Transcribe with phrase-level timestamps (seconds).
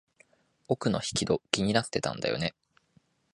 [0.67, 2.55] 奥の引き戸、気になってたんだよね。